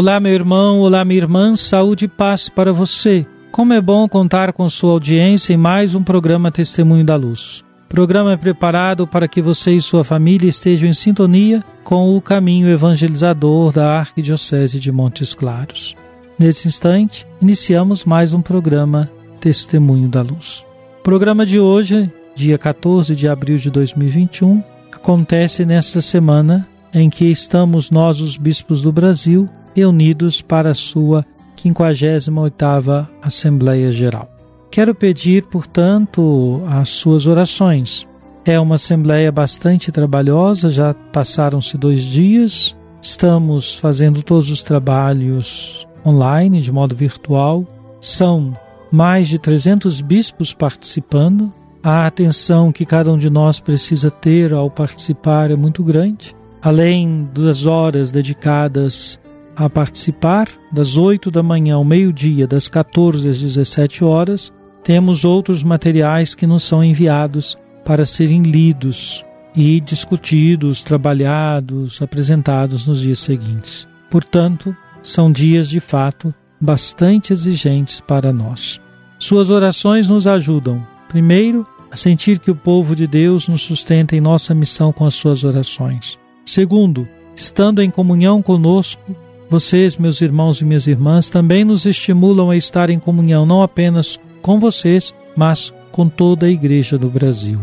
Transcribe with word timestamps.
Olá, 0.00 0.18
meu 0.18 0.32
irmão, 0.32 0.80
olá, 0.80 1.04
minha 1.04 1.20
irmã, 1.20 1.54
saúde 1.54 2.06
e 2.06 2.08
paz 2.08 2.48
para 2.48 2.72
você. 2.72 3.26
Como 3.52 3.74
é 3.74 3.82
bom 3.82 4.08
contar 4.08 4.50
com 4.54 4.66
sua 4.66 4.92
audiência 4.92 5.52
em 5.52 5.58
mais 5.58 5.94
um 5.94 6.02
programa 6.02 6.50
Testemunho 6.50 7.04
da 7.04 7.16
Luz. 7.16 7.62
Programa 7.86 8.34
preparado 8.38 9.06
para 9.06 9.28
que 9.28 9.42
você 9.42 9.72
e 9.72 9.82
sua 9.82 10.02
família 10.02 10.48
estejam 10.48 10.88
em 10.88 10.94
sintonia 10.94 11.62
com 11.84 12.16
o 12.16 12.20
caminho 12.22 12.70
evangelizador 12.70 13.74
da 13.74 13.98
Arquidiocese 13.98 14.80
de 14.80 14.90
Montes 14.90 15.34
Claros. 15.34 15.94
Nesse 16.38 16.66
instante, 16.66 17.26
iniciamos 17.38 18.06
mais 18.06 18.32
um 18.32 18.40
programa 18.40 19.10
Testemunho 19.38 20.08
da 20.08 20.22
Luz. 20.22 20.64
O 21.00 21.02
programa 21.02 21.44
de 21.44 21.60
hoje, 21.60 22.10
dia 22.34 22.56
14 22.56 23.14
de 23.14 23.28
abril 23.28 23.58
de 23.58 23.70
2021, 23.70 24.64
acontece 24.90 25.66
nesta 25.66 26.00
semana 26.00 26.66
em 26.94 27.10
que 27.10 27.26
estamos 27.26 27.90
nós, 27.90 28.18
os 28.18 28.38
bispos 28.38 28.80
do 28.82 28.90
Brasil, 28.90 29.46
reunidos 29.74 30.40
para 30.40 30.70
a 30.70 30.74
sua 30.74 31.24
58ª 31.56 33.08
Assembleia 33.22 33.92
Geral. 33.92 34.30
Quero 34.70 34.94
pedir, 34.94 35.44
portanto, 35.44 36.62
as 36.68 36.90
suas 36.90 37.26
orações. 37.26 38.06
É 38.44 38.58
uma 38.58 38.76
assembleia 38.76 39.30
bastante 39.30 39.92
trabalhosa, 39.92 40.70
já 40.70 40.94
passaram-se 40.94 41.76
dois 41.76 42.02
dias, 42.02 42.76
estamos 43.02 43.74
fazendo 43.74 44.22
todos 44.22 44.48
os 44.48 44.62
trabalhos 44.62 45.86
online, 46.06 46.60
de 46.60 46.72
modo 46.72 46.94
virtual. 46.94 47.66
São 48.00 48.56
mais 48.90 49.28
de 49.28 49.38
300 49.38 50.00
bispos 50.00 50.54
participando. 50.54 51.52
A 51.82 52.06
atenção 52.06 52.72
que 52.72 52.86
cada 52.86 53.12
um 53.12 53.18
de 53.18 53.28
nós 53.28 53.60
precisa 53.60 54.10
ter 54.10 54.52
ao 54.52 54.70
participar 54.70 55.50
é 55.50 55.56
muito 55.56 55.82
grande. 55.82 56.34
Além 56.62 57.28
das 57.34 57.66
horas 57.66 58.10
dedicadas 58.10 59.18
a 59.56 59.68
participar, 59.68 60.48
das 60.72 60.96
8 60.96 61.30
da 61.30 61.42
manhã 61.42 61.76
ao 61.76 61.84
meio-dia, 61.84 62.46
das 62.46 62.68
14 62.68 63.28
às 63.28 63.38
17 63.38 64.04
horas, 64.04 64.52
temos 64.82 65.24
outros 65.24 65.62
materiais 65.62 66.34
que 66.34 66.46
nos 66.46 66.64
são 66.64 66.82
enviados 66.82 67.58
para 67.84 68.06
serem 68.06 68.42
lidos 68.42 69.24
e 69.54 69.80
discutidos, 69.80 70.82
trabalhados, 70.82 72.00
apresentados 72.00 72.86
nos 72.86 73.00
dias 73.00 73.20
seguintes. 73.20 73.86
Portanto, 74.10 74.74
são 75.02 75.30
dias 75.30 75.68
de 75.68 75.80
fato 75.80 76.34
bastante 76.60 77.32
exigentes 77.32 78.00
para 78.00 78.32
nós. 78.32 78.80
Suas 79.18 79.50
orações 79.50 80.08
nos 80.08 80.26
ajudam, 80.26 80.86
primeiro, 81.08 81.66
a 81.90 81.96
sentir 81.96 82.38
que 82.38 82.50
o 82.50 82.56
povo 82.56 82.94
de 82.94 83.06
Deus 83.06 83.48
nos 83.48 83.62
sustenta 83.62 84.14
em 84.14 84.20
nossa 84.20 84.54
missão 84.54 84.92
com 84.92 85.04
as 85.04 85.14
suas 85.14 85.42
orações. 85.42 86.18
Segundo, 86.44 87.08
estando 87.34 87.82
em 87.82 87.90
comunhão 87.90 88.40
conosco, 88.40 89.14
vocês, 89.50 89.96
meus 89.96 90.20
irmãos 90.20 90.60
e 90.60 90.64
minhas 90.64 90.86
irmãs, 90.86 91.28
também 91.28 91.64
nos 91.64 91.84
estimulam 91.84 92.50
a 92.50 92.56
estar 92.56 92.88
em 92.88 93.00
comunhão 93.00 93.44
não 93.44 93.62
apenas 93.62 94.18
com 94.40 94.60
vocês, 94.60 95.12
mas 95.36 95.74
com 95.90 96.08
toda 96.08 96.46
a 96.46 96.48
Igreja 96.48 96.96
do 96.96 97.10
Brasil. 97.10 97.60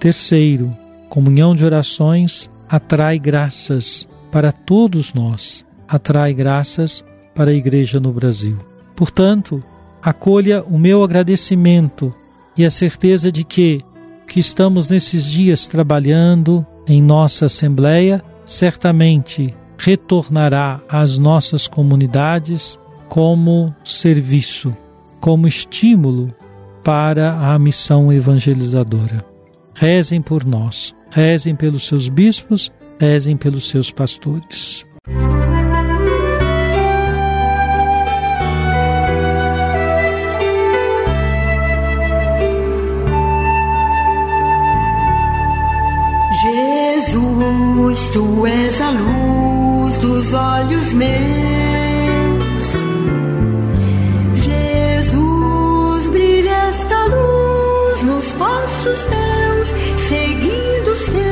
Terceiro, 0.00 0.76
comunhão 1.08 1.54
de 1.54 1.64
orações 1.64 2.50
atrai 2.68 3.20
graças 3.20 4.08
para 4.32 4.50
todos 4.50 5.14
nós, 5.14 5.64
atrai 5.86 6.34
graças 6.34 7.04
para 7.36 7.52
a 7.52 7.54
Igreja 7.54 8.00
no 8.00 8.12
Brasil. 8.12 8.58
Portanto, 8.96 9.62
acolha 10.02 10.64
o 10.64 10.76
meu 10.76 11.04
agradecimento 11.04 12.12
e 12.56 12.64
a 12.64 12.70
certeza 12.70 13.30
de 13.30 13.44
que 13.44 13.84
que 14.26 14.40
estamos 14.40 14.88
nesses 14.88 15.24
dias 15.24 15.66
trabalhando 15.68 16.66
em 16.88 17.00
nossa 17.00 17.46
Assembleia 17.46 18.24
certamente 18.44 19.54
retornará 19.82 20.80
às 20.88 21.18
nossas 21.18 21.66
comunidades 21.66 22.78
como 23.08 23.74
serviço, 23.82 24.76
como 25.20 25.48
estímulo 25.48 26.32
para 26.84 27.32
a 27.32 27.58
missão 27.58 28.12
evangelizadora. 28.12 29.24
Rezem 29.74 30.22
por 30.22 30.44
nós, 30.44 30.94
rezem 31.10 31.56
pelos 31.56 31.84
seus 31.84 32.08
bispos, 32.08 32.70
rezem 32.96 33.36
pelos 33.36 33.68
seus 33.68 33.90
pastores. 33.90 34.86
Jesus, 46.44 48.10
tu 48.10 48.46
és 48.46 48.80
a 48.80 48.90
luz 48.90 49.31
dos 50.12 50.32
olhos 50.34 50.92
meus. 50.92 51.12
Jesus, 54.44 56.08
brilha 56.10 56.50
esta 56.68 57.04
luz 57.06 58.02
nos 58.02 58.30
passos 58.32 59.02
teus, 59.04 59.68
seguindo 60.08 60.92
os 60.92 61.04
teus. 61.06 61.22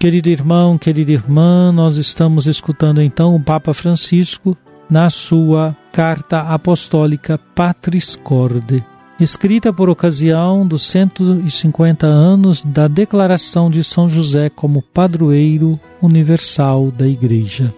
Querido 0.00 0.30
irmão, 0.30 0.78
querida 0.78 1.12
irmã, 1.12 1.70
nós 1.70 1.98
estamos 1.98 2.46
escutando 2.46 3.02
então 3.02 3.36
o 3.36 3.40
Papa 3.40 3.74
Francisco 3.74 4.56
na 4.88 5.10
sua 5.10 5.76
carta 5.92 6.40
apostólica 6.40 7.38
Patris 7.54 8.16
Corde, 8.16 8.82
escrita 9.18 9.72
por 9.72 9.88
ocasião 9.88 10.66
dos 10.66 10.86
150 10.88 12.06
anos 12.06 12.62
da 12.62 12.86
declaração 12.86 13.70
de 13.70 13.82
São 13.82 14.08
José 14.08 14.50
como 14.50 14.82
padroeiro 14.82 15.80
universal 16.02 16.90
da 16.90 17.08
Igreja. 17.08 17.74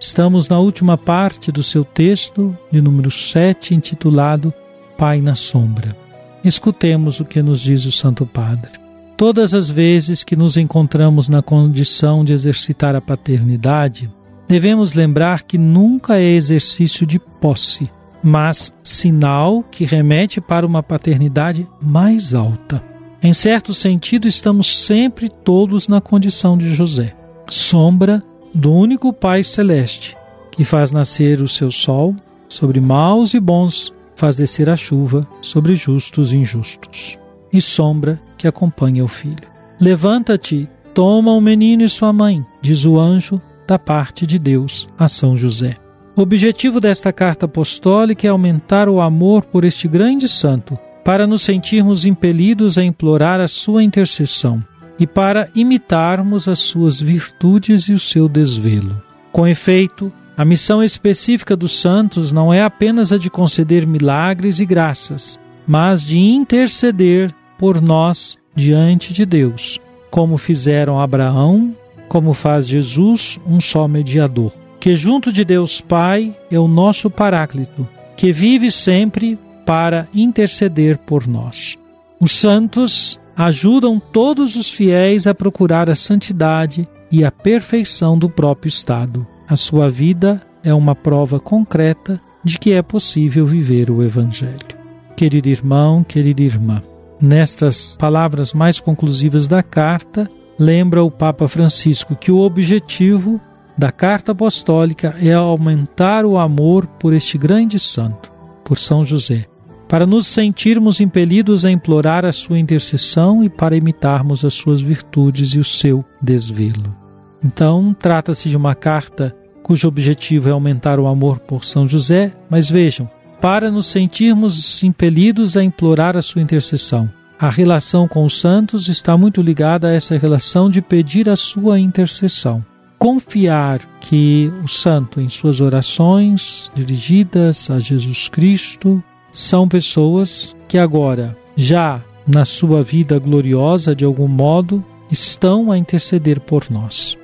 Estamos 0.00 0.48
na 0.48 0.58
última 0.58 0.98
parte 0.98 1.52
do 1.52 1.62
seu 1.62 1.84
texto, 1.84 2.56
de 2.72 2.80
número 2.80 3.10
7, 3.10 3.74
intitulado 3.74 4.52
Pai 4.98 5.20
na 5.20 5.34
Sombra. 5.34 5.96
Escutemos 6.42 7.20
o 7.20 7.24
que 7.24 7.42
nos 7.42 7.60
diz 7.60 7.84
o 7.84 7.92
Santo 7.92 8.26
Padre. 8.26 8.70
Todas 9.16 9.52
as 9.52 9.68
vezes 9.68 10.24
que 10.24 10.34
nos 10.34 10.56
encontramos 10.56 11.28
na 11.28 11.42
condição 11.42 12.24
de 12.24 12.32
exercitar 12.32 12.96
a 12.96 13.00
paternidade, 13.00 14.10
devemos 14.48 14.94
lembrar 14.94 15.42
que 15.42 15.58
nunca 15.58 16.18
é 16.18 16.30
exercício 16.30 17.06
de 17.06 17.18
posse, 17.18 17.90
mas 18.22 18.72
sinal 18.82 19.62
que 19.70 19.84
remete 19.84 20.40
para 20.40 20.66
uma 20.66 20.82
paternidade 20.82 21.66
mais 21.80 22.34
alta. 22.34 22.82
Em 23.22 23.32
certo 23.32 23.74
sentido, 23.74 24.26
estamos 24.26 24.76
sempre 24.84 25.28
todos 25.28 25.88
na 25.88 26.00
condição 26.00 26.56
de 26.56 26.74
José, 26.74 27.14
sombra 27.48 28.22
do 28.54 28.72
único 28.72 29.12
Pai 29.12 29.44
celeste, 29.44 30.16
que 30.50 30.64
faz 30.64 30.90
nascer 30.90 31.40
o 31.40 31.48
seu 31.48 31.70
sol 31.70 32.14
sobre 32.48 32.80
maus 32.80 33.34
e 33.34 33.40
bons, 33.40 33.92
faz 34.16 34.36
descer 34.36 34.68
a 34.68 34.76
chuva 34.76 35.26
sobre 35.40 35.74
justos 35.74 36.32
e 36.32 36.38
injustos, 36.38 37.18
e 37.52 37.60
sombra 37.60 38.20
que 38.36 38.48
acompanha 38.48 39.04
o 39.04 39.08
filho. 39.08 39.48
Levanta-te, 39.78 40.68
toma 40.92 41.32
o 41.32 41.40
menino 41.40 41.82
e 41.82 41.88
sua 41.88 42.12
mãe, 42.12 42.44
diz 42.60 42.84
o 42.84 42.98
anjo 42.98 43.40
da 43.66 43.78
parte 43.78 44.26
de 44.26 44.38
Deus 44.38 44.88
a 44.98 45.08
São 45.08 45.36
José. 45.36 45.76
O 46.20 46.22
objetivo 46.22 46.82
desta 46.82 47.14
carta 47.14 47.46
apostólica 47.46 48.26
é 48.26 48.30
aumentar 48.30 48.90
o 48.90 49.00
amor 49.00 49.42
por 49.42 49.64
este 49.64 49.88
grande 49.88 50.28
santo, 50.28 50.78
para 51.02 51.26
nos 51.26 51.40
sentirmos 51.40 52.04
impelidos 52.04 52.76
a 52.76 52.84
implorar 52.84 53.40
a 53.40 53.48
sua 53.48 53.82
intercessão. 53.82 54.62
e 54.98 55.06
para 55.06 55.48
imitarmos 55.54 56.46
as 56.46 56.58
suas 56.58 57.00
virtudes 57.00 57.84
e 57.84 57.94
o 57.94 57.98
seu 57.98 58.28
desvelo. 58.28 59.02
Com 59.32 59.48
efeito, 59.48 60.12
a 60.36 60.44
missão 60.44 60.84
específica 60.84 61.56
dos 61.56 61.80
santos 61.80 62.32
não 62.32 62.52
é 62.52 62.62
apenas 62.62 63.10
a 63.10 63.16
de 63.16 63.30
conceder 63.30 63.86
milagres 63.86 64.60
e 64.60 64.66
graças, 64.66 65.40
mas 65.66 66.04
de 66.04 66.18
interceder 66.18 67.34
por 67.58 67.80
nós 67.80 68.36
diante 68.54 69.14
de 69.14 69.24
Deus, 69.24 69.80
como 70.10 70.36
fizeram 70.36 71.00
Abraão, 71.00 71.74
como 72.06 72.34
faz 72.34 72.68
Jesus, 72.68 73.40
um 73.46 73.58
só 73.58 73.88
mediador, 73.88 74.52
que 74.80 74.94
junto 74.96 75.30
de 75.30 75.44
Deus 75.44 75.80
Pai 75.80 76.34
é 76.50 76.58
o 76.58 76.66
nosso 76.66 77.10
Paráclito, 77.10 77.86
que 78.16 78.32
vive 78.32 78.70
sempre 78.70 79.38
para 79.66 80.08
interceder 80.14 80.96
por 80.98 81.26
nós. 81.26 81.76
Os 82.18 82.32
santos 82.32 83.20
ajudam 83.36 84.00
todos 84.00 84.56
os 84.56 84.70
fiéis 84.70 85.26
a 85.26 85.34
procurar 85.34 85.88
a 85.90 85.94
santidade 85.94 86.88
e 87.12 87.24
a 87.24 87.30
perfeição 87.30 88.18
do 88.18 88.28
próprio 88.28 88.68
estado. 88.68 89.26
A 89.46 89.54
sua 89.54 89.90
vida 89.90 90.42
é 90.64 90.72
uma 90.72 90.94
prova 90.94 91.38
concreta 91.38 92.20
de 92.42 92.58
que 92.58 92.72
é 92.72 92.82
possível 92.82 93.44
viver 93.44 93.90
o 93.90 94.02
Evangelho. 94.02 94.80
Querido 95.14 95.48
irmão, 95.48 96.02
querida 96.02 96.42
irmã, 96.42 96.82
nestas 97.20 97.96
palavras 97.98 98.54
mais 98.54 98.80
conclusivas 98.80 99.46
da 99.46 99.62
carta, 99.62 100.30
lembra 100.58 101.04
o 101.04 101.10
Papa 101.10 101.46
Francisco 101.48 102.16
que 102.16 102.32
o 102.32 102.38
objetivo 102.38 103.40
da 103.76 103.90
carta 103.90 104.32
apostólica 104.32 105.14
é 105.22 105.32
aumentar 105.32 106.24
o 106.24 106.36
amor 106.36 106.86
por 106.86 107.12
este 107.12 107.38
grande 107.38 107.78
santo, 107.78 108.30
por 108.64 108.78
São 108.78 109.04
José, 109.04 109.46
para 109.88 110.06
nos 110.06 110.26
sentirmos 110.26 111.00
impelidos 111.00 111.64
a 111.64 111.70
implorar 111.70 112.24
a 112.24 112.32
sua 112.32 112.58
intercessão 112.58 113.42
e 113.42 113.48
para 113.48 113.76
imitarmos 113.76 114.44
as 114.44 114.54
suas 114.54 114.80
virtudes 114.80 115.54
e 115.54 115.58
o 115.58 115.64
seu 115.64 116.04
desvelo. 116.22 116.94
Então, 117.42 117.94
trata-se 117.98 118.48
de 118.48 118.56
uma 118.56 118.74
carta 118.74 119.34
cujo 119.62 119.88
objetivo 119.88 120.48
é 120.48 120.52
aumentar 120.52 120.98
o 120.98 121.06
amor 121.06 121.38
por 121.38 121.64
São 121.64 121.86
José, 121.86 122.32
mas 122.48 122.68
vejam, 122.68 123.08
para 123.40 123.70
nos 123.70 123.86
sentirmos 123.86 124.82
impelidos 124.82 125.56
a 125.56 125.64
implorar 125.64 126.16
a 126.16 126.22
sua 126.22 126.42
intercessão. 126.42 127.10
A 127.38 127.48
relação 127.48 128.06
com 128.06 128.24
os 128.24 128.38
santos 128.38 128.88
está 128.88 129.16
muito 129.16 129.40
ligada 129.40 129.88
a 129.88 129.94
essa 129.94 130.18
relação 130.18 130.68
de 130.68 130.82
pedir 130.82 131.28
a 131.28 131.36
sua 131.36 131.80
intercessão. 131.80 132.62
Confiar 133.00 133.80
que 133.98 134.52
o 134.62 134.68
santo, 134.68 135.22
em 135.22 135.28
suas 135.30 135.62
orações 135.62 136.70
dirigidas 136.74 137.70
a 137.70 137.78
Jesus 137.78 138.28
Cristo, 138.28 139.02
são 139.32 139.66
pessoas 139.66 140.54
que 140.68 140.76
agora, 140.76 141.34
já 141.56 142.04
na 142.26 142.44
sua 142.44 142.82
vida 142.82 143.18
gloriosa 143.18 143.96
de 143.96 144.04
algum 144.04 144.28
modo, 144.28 144.84
estão 145.10 145.72
a 145.72 145.78
interceder 145.78 146.40
por 146.40 146.70
nós. 146.70 147.16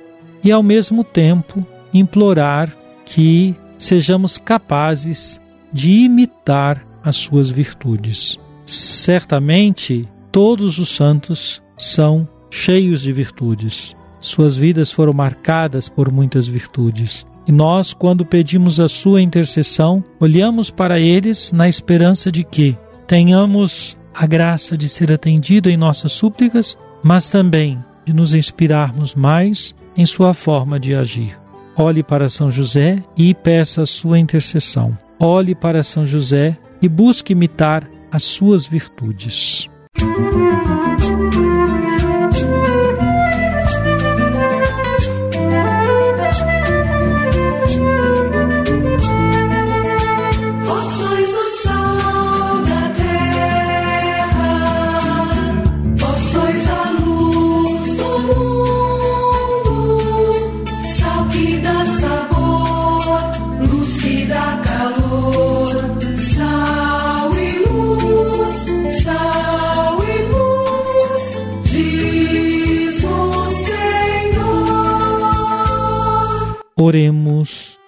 E 0.43 0.51
ao 0.51 0.63
mesmo 0.63 1.03
tempo, 1.03 1.63
implorar 1.93 2.75
que 3.05 3.55
sejamos 3.77 4.39
capazes 4.39 5.39
de 5.71 5.91
imitar 5.91 6.83
as 7.03 7.17
suas 7.17 7.51
virtudes. 7.51 8.39
Certamente, 8.65 10.09
todos 10.31 10.79
os 10.79 10.89
santos 10.89 11.61
são 11.77 12.27
cheios 12.49 13.01
de 13.01 13.11
virtudes. 13.11 13.95
Suas 14.19 14.55
vidas 14.55 14.91
foram 14.91 15.13
marcadas 15.13 15.87
por 15.87 16.11
muitas 16.11 16.47
virtudes. 16.47 17.25
E 17.47 17.51
nós, 17.51 17.93
quando 17.93 18.25
pedimos 18.25 18.79
a 18.79 18.87
sua 18.87 19.21
intercessão, 19.21 20.03
olhamos 20.19 20.69
para 20.69 20.99
eles 20.99 21.51
na 21.51 21.69
esperança 21.69 22.31
de 22.31 22.43
que 22.43 22.77
tenhamos 23.05 23.97
a 24.13 24.25
graça 24.25 24.77
de 24.77 24.89
ser 24.89 25.11
atendido 25.11 25.69
em 25.69 25.77
nossas 25.77 26.11
súplicas, 26.11 26.77
mas 27.01 27.29
também 27.29 27.79
de 28.05 28.11
nos 28.11 28.33
inspirarmos 28.33 29.15
mais 29.15 29.73
em 29.95 30.05
sua 30.05 30.33
forma 30.33 30.79
de 30.79 30.93
agir. 30.93 31.37
Olhe 31.75 32.03
para 32.03 32.27
São 32.27 32.51
José 32.51 33.01
e 33.15 33.33
peça 33.33 33.83
a 33.83 33.85
sua 33.85 34.17
intercessão. 34.17 34.97
Olhe 35.19 35.53
para 35.53 35.83
São 35.83 36.05
José 36.05 36.57
e 36.81 36.89
busque 36.89 37.33
imitar 37.33 37.87
as 38.11 38.23
suas 38.23 38.65
virtudes. 38.65 39.69
Música 39.99 41.46
Oremos. 76.79 77.79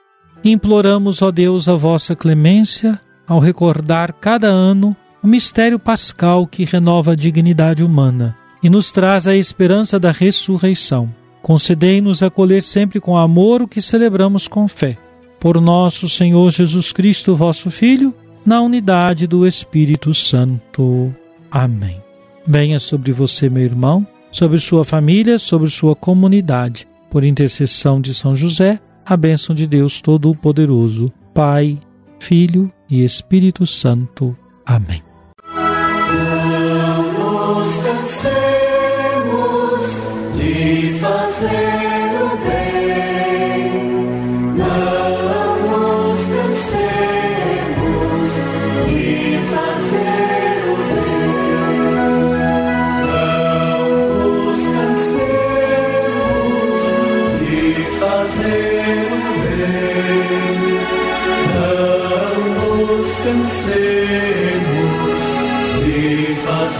Imploramos, 0.43 1.21
ó 1.21 1.29
Deus, 1.29 1.69
a 1.69 1.75
vossa 1.75 2.15
clemência 2.15 2.99
ao 3.27 3.39
recordar 3.39 4.13
cada 4.13 4.47
ano 4.47 4.95
o 5.21 5.27
mistério 5.27 5.77
pascal 5.77 6.47
que 6.47 6.65
renova 6.65 7.11
a 7.11 7.15
dignidade 7.15 7.83
humana 7.83 8.35
e 8.63 8.69
nos 8.69 8.91
traz 8.91 9.27
a 9.27 9.35
esperança 9.35 9.99
da 9.99 10.11
ressurreição. 10.11 11.13
Concedei-nos 11.43 12.23
acolher 12.23 12.63
sempre 12.63 12.99
com 12.99 13.15
amor 13.15 13.61
o 13.61 13.67
que 13.67 13.81
celebramos 13.81 14.47
com 14.47 14.67
fé. 14.67 14.97
Por 15.39 15.61
nosso 15.61 16.09
Senhor 16.09 16.49
Jesus 16.51 16.91
Cristo, 16.91 17.35
vosso 17.35 17.69
Filho, 17.69 18.13
na 18.45 18.59
unidade 18.59 19.27
do 19.27 19.45
Espírito 19.45 20.13
Santo. 20.13 21.13
Amém. 21.51 22.01
Venha 22.47 22.79
sobre 22.79 23.11
você, 23.11 23.49
meu 23.49 23.63
irmão, 23.63 24.05
sobre 24.31 24.59
sua 24.59 24.83
família, 24.83 25.37
sobre 25.37 25.69
sua 25.69 25.95
comunidade 25.95 26.88
por 27.09 27.23
intercessão 27.23 27.99
de 27.99 28.13
São 28.13 28.35
José, 28.35 28.79
a 29.05 29.17
bênção 29.17 29.55
de 29.55 29.65
Deus 29.65 30.01
Todo-Poderoso, 30.01 31.11
Pai, 31.33 31.79
Filho 32.19 32.71
e 32.89 33.03
Espírito 33.03 33.65
Santo. 33.65 34.37
Amém. 34.65 35.08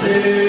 say 0.02 0.49